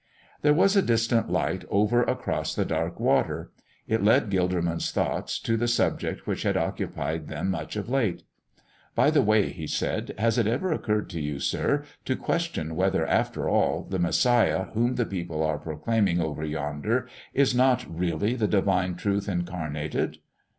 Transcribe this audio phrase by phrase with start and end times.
[0.41, 3.51] There was a distant light over across the dark water.
[3.87, 8.23] It led Gilderman's thoughts to the subject which had occupied them much of late.
[8.95, 13.05] "By the way," he said, "has it never occurred to you, sir, to question whether,
[13.05, 18.47] after all, the Messiah whom the people are proclaiming over yonder is not really the
[18.47, 20.17] Divine Truth incarnated?"